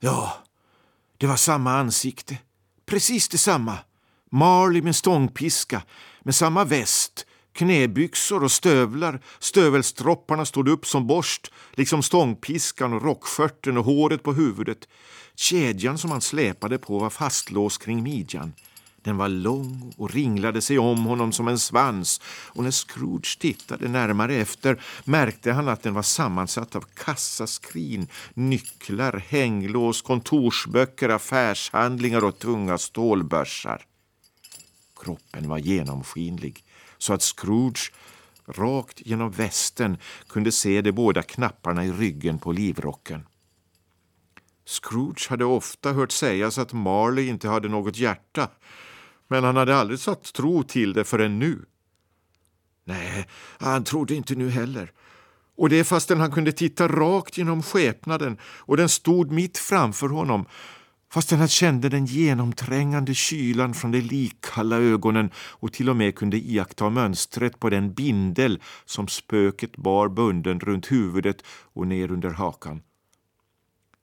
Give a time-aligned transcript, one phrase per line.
[0.00, 0.32] Ja,
[1.18, 2.38] det var samma ansikte.
[2.86, 3.78] Precis detsamma.
[4.30, 5.82] Marley med stångpiska,
[6.22, 9.20] med samma väst, knäbyxor och stövlar.
[9.38, 14.88] Stövelstropparna stod upp som borst, liksom stångpiskan och rockskörten och håret på huvudet.
[15.34, 18.52] Kedjan som han släpade på var fastlåst kring midjan.
[19.02, 23.88] Den var lång och ringlade sig om honom som en svans och när Scrooge tittade
[23.88, 32.38] närmare efter märkte han att den var sammansatt av kassaskrin, nycklar, hänglås, kontorsböcker, affärshandlingar och
[32.38, 33.84] tunga stålbörsar.
[35.02, 36.64] Kroppen var genomskinlig
[36.98, 37.92] så att Scrooge
[38.46, 43.26] rakt genom västen kunde se de båda knapparna i ryggen på livrocken.
[44.66, 48.48] Scrooge hade ofta hört sägas att Marley inte hade något hjärta
[49.28, 51.64] men han hade aldrig satt tro till det förrän nu.
[52.84, 53.28] Nej,
[53.58, 54.92] han trodde inte nu heller.
[55.56, 60.46] Och det fastän han kunde titta rakt genom skepnaden och den stod mitt framför honom
[61.12, 66.36] fastän han kände den genomträngande kylan från de likkalla ögonen och till och med kunde
[66.36, 72.82] iaktta mönstret på den bindel som spöket bar bunden runt huvudet och ner under hakan.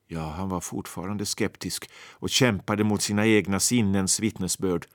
[0.08, 4.86] Ja, han var fortfarande skeptisk och kämpade mot sina egna sinnens vittnesbörd.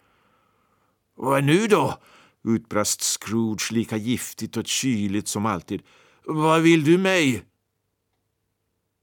[1.22, 1.98] Vad nu då?
[2.44, 5.82] utbrast Scrooge lika giftigt och kyligt som alltid.
[6.24, 7.44] Vad vill du mig?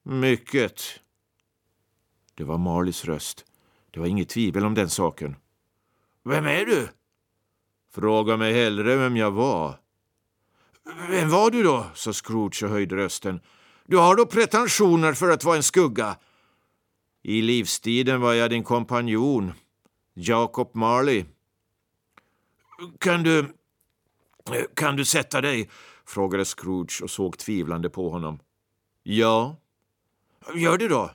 [0.04, 0.82] Mycket.
[2.36, 3.46] Det var Marleys röst.
[3.92, 5.36] Det var inget tvivel om den saken.
[6.24, 6.90] Vem är du?
[7.94, 9.80] Fråga mig hellre vem jag var.
[11.10, 11.86] Vem var du då?
[11.96, 13.40] sa Scrooge och höjde rösten.
[13.86, 16.18] Du har då pretensioner för att vara en skugga.
[17.24, 19.54] I livstiden var jag din kompanjon,
[20.14, 21.26] Jacob Marley.
[23.00, 23.40] Kan du...
[23.40, 25.70] Eh, kan du sätta dig?
[26.06, 28.40] frågade Scrooge och såg tvivlande på honom.
[29.04, 29.56] Ja.
[30.56, 31.12] Gör det då.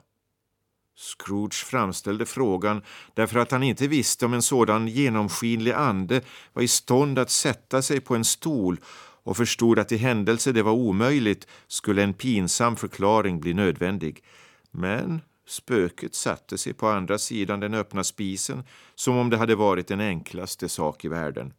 [0.96, 2.82] Scrooge framställde frågan
[3.14, 6.20] därför att han inte visste om en sådan genomskinlig ande
[6.52, 8.80] var i stånd att sätta sig på en stol
[9.24, 14.24] och förstod att i händelse det var omöjligt skulle en pinsam förklaring bli nödvändig.
[14.70, 15.20] Men
[15.52, 18.64] spöket satte sig på andra sidan den öppna spisen
[18.94, 21.54] som om det hade varit den enklaste sak i världen.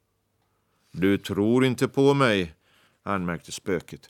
[0.91, 2.53] Du tror inte på mig,
[3.03, 4.09] anmärkte spöket.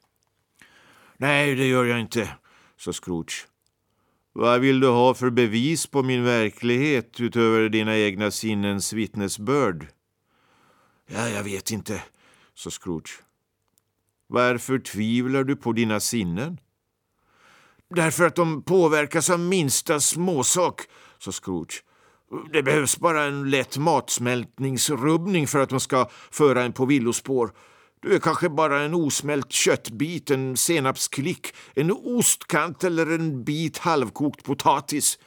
[1.18, 2.30] Nej, det gör jag inte,
[2.78, 3.48] sa Scrooge.
[4.34, 9.88] Vad vill du ha för bevis på min verklighet utöver dina egna sinnens vittnesbörd?
[11.08, 12.04] Ja, jag vet inte,
[12.54, 13.24] sa Scrooge.
[14.28, 16.60] Varför tvivlar du på dina sinnen?
[17.90, 20.82] Därför att de påverkas av minsta småsak,
[21.20, 21.84] sa Scrooge.
[22.52, 27.52] Det behövs bara en lätt matsmältningsrubbning för att man ska föra en på villospår.
[28.02, 34.44] Du är kanske bara en osmält köttbit, en senapsklick, en ostkant eller en bit halvkokt
[34.44, 35.20] potatis.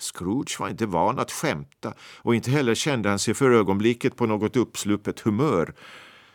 [0.00, 4.26] Scrooge var inte van att skämta och inte heller kände han sig för ögonblicket på
[4.26, 5.74] något uppsluppet humör.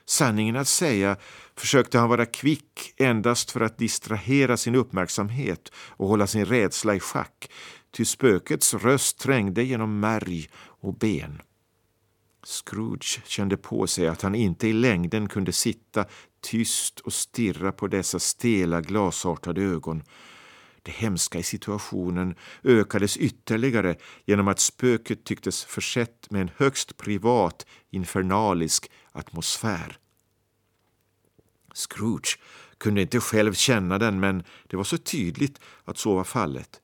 [0.06, 1.18] Sanningen att säga
[1.56, 7.00] försökte han vara kvick endast för att distrahera sin uppmärksamhet och hålla sin rädsla i
[7.00, 7.52] schack,
[7.92, 11.42] ty spökets röst trängde genom märg och ben.
[12.46, 16.06] Scrooge kände på sig att han inte i längden kunde sitta
[16.42, 20.04] tyst och stirra på dessa stela glasartade ögon.
[20.86, 27.66] Det hemska i situationen ökades ytterligare genom att spöket tycktes försett med en högst privat,
[27.92, 29.98] infernalisk atmosfär.
[31.74, 32.40] Scrooge
[32.78, 36.82] kunde inte själv känna den, men det var så tydligt att så var fallet.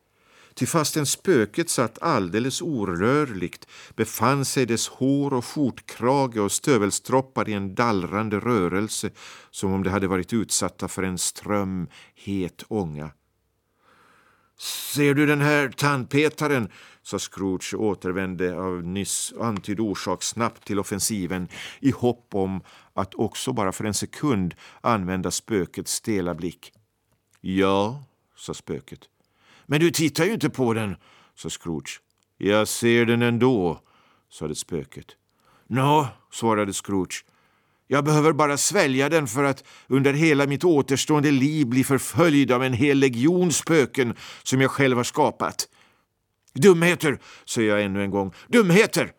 [0.54, 7.54] Ty fastän spöket satt alldeles orörligt befann sig dess hår och skjortkrage och stövelstroppar i
[7.54, 9.10] en dallrande rörelse
[9.52, 13.12] som om de hade varit utsatta för en ström het ånga.
[14.62, 16.70] Ser du den här tandpetaren?
[17.04, 21.48] sa Scrooge och återvände av nyss antydd orsak snabbt till offensiven
[21.80, 22.62] i hopp om
[22.94, 26.74] att också bara för en sekund använda spökets stela blick.
[27.42, 28.04] Ja,
[28.36, 29.00] sa spöket.
[29.66, 30.96] Men du tittar ju inte på den,
[31.36, 32.02] sa Scrooge.
[32.38, 33.82] Jag ser den ändå,
[34.30, 35.08] sade spöket.
[35.68, 37.26] Nå, svarade Scrooge.
[37.94, 42.64] Jag behöver bara svälja den för att under hela mitt återstående liv bli förföljd av
[42.64, 45.68] en hel legion spöken som jag själv har skapat.
[46.54, 48.34] Dumheter, säger jag ännu en gång.
[48.48, 49.12] Dumheter!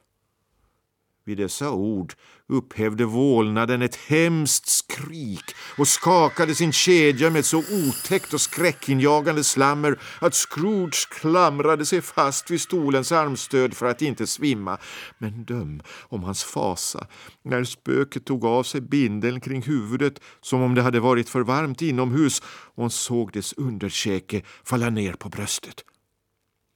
[1.24, 2.14] Vid dessa ord
[2.52, 5.44] upphävde vålnaden ett hemskt skrik
[5.78, 12.50] och skakade sin kedja med så otäckt och skräckinjagande slammer att Scrooge klamrade sig fast
[12.50, 14.78] vid stolens armstöd för att inte svimma.
[15.18, 17.06] Men döm om hans fasa
[17.42, 21.82] när spöket tog av sig bindeln kring huvudet som om det hade varit för varmt
[21.82, 25.84] inomhus och hon såg dess underkäke falla ner på bröstet.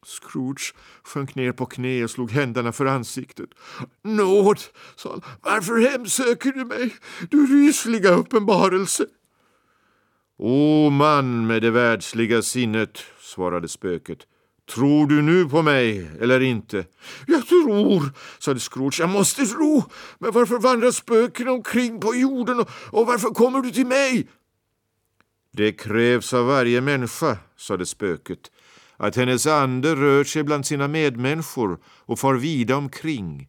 [0.07, 3.51] Scrooge sjönk ner på knä och slog händerna för ansiktet.
[4.05, 4.61] Nåd,
[4.97, 5.23] sa han.
[5.43, 6.95] Varför hemsöker du mig,
[7.31, 9.07] du rysliga uppenbarelse?
[10.39, 14.19] O man med det världsliga sinnet, svarade spöket.
[14.75, 16.85] Tror du nu på mig eller inte?
[17.27, 19.01] Jag tror, sade Scrooge.
[19.01, 19.85] Jag måste tro.
[20.19, 24.29] Men varför vandrar spöken omkring på jorden och, och varför kommer du till mig?
[25.53, 28.51] Det krävs av varje människa, sade spöket,
[28.97, 33.49] att hennes ande rör sig bland sina medmänniskor och far vida omkring.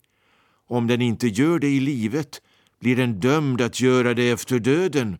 [0.68, 2.42] Om den inte gör det i livet
[2.80, 5.18] blir den dömd att göra det efter döden.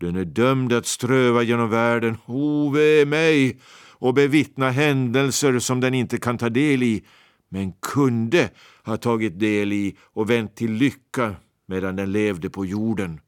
[0.00, 3.60] Den är dömd att ströva genom världen, ove mig,
[4.00, 7.04] och bevittna händelser som den inte kan ta del i,
[7.48, 8.50] men kunde
[8.84, 11.34] ha tagit del i och vänt till lycka
[11.66, 13.20] medan den levde på jorden.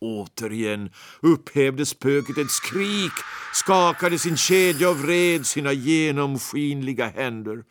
[0.00, 3.12] Återigen upphävde spöket ett skrik,
[3.54, 7.64] skakade sin kedja och vred sina genomskinliga händer.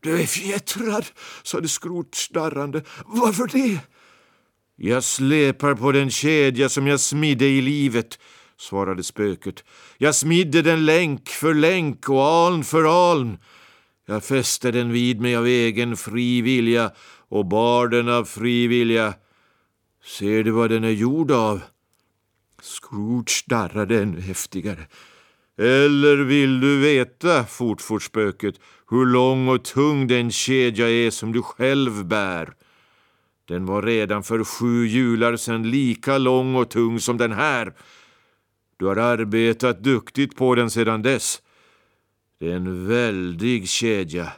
[0.00, 1.06] Du är fjättrad,
[1.42, 2.82] sade Skrot darrande.
[3.06, 3.80] Varför det?
[4.76, 8.18] Jag släpar på den kedja som jag smidde i livet,
[8.56, 9.64] svarade spöket.
[9.98, 13.38] Jag smidde den länk för länk och aln för aln.
[14.06, 16.90] Jag fäste den vid mig av egen fri vilja
[17.28, 19.14] och bar den av fri vilja.
[20.04, 21.60] Ser du vad den är gjord av?
[22.62, 24.86] Scrooge darrade ännu häftigare.
[25.56, 28.54] Eller vill du veta, fortfortspöket,
[28.90, 32.54] hur lång och tung den kedja är som du själv bär?
[33.48, 37.74] Den var redan för sju jular sedan lika lång och tung som den här.
[38.76, 41.42] Du har arbetat duktigt på den sedan dess.
[42.40, 44.32] Det är en väldig kedja.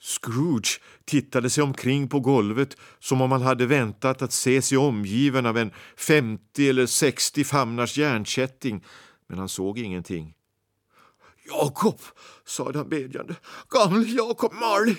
[0.00, 5.46] Scrooge tittade sig omkring på golvet som om han hade väntat att se sig omgiven
[5.46, 8.84] av en 50 eller 60 famnars järnkätting,
[9.28, 10.34] men han såg ingenting.
[11.46, 12.00] Jakob,
[12.46, 13.34] sade han bedjande,
[13.70, 14.96] gamle Jakob Marley,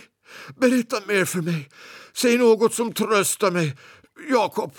[0.56, 1.70] berätta mer för mig.
[2.14, 3.78] Säg något som tröstar mig.
[4.30, 4.74] Jakob.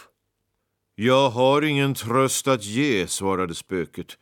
[0.94, 4.18] Jag har ingen tröst att ge, svarade spöket.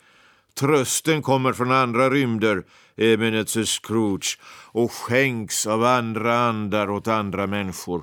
[0.59, 2.65] Trösten kommer från andra rymder,
[2.97, 4.39] Ebenezer Scrooge,
[4.73, 8.03] och skänks av andra andar åt andra människor.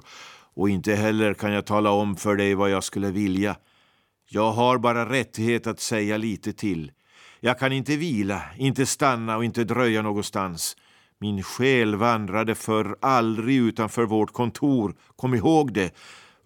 [0.56, 3.56] Och inte heller kan jag tala om för dig vad jag skulle vilja.
[4.30, 6.92] Jag har bara rättighet att säga lite till.
[7.40, 10.78] Jag kan inte vila, inte stanna och inte dröja någonstans.
[11.20, 15.96] Min själ vandrade för aldrig utanför vårt kontor, kom ihåg det.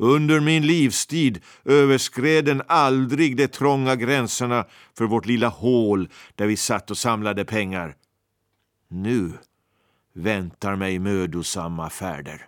[0.02, 4.66] Under min livstid överskred den aldrig de trånga gränserna
[4.98, 7.96] för vårt lilla hål där vi satt och samlade pengar.
[8.88, 9.32] Nu
[10.14, 12.46] väntar mig mödosamma färder.